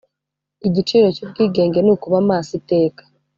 igiciro 0.67 1.07
cyubwigenge 1.15 1.79
ni 1.81 1.91
ukuba 1.95 2.17
maso 2.29 2.51
iteka 2.59 3.01